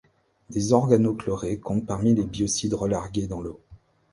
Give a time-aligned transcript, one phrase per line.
[0.49, 3.59] Des organochlorés comptent parmi les biocides relargués dans l'eau.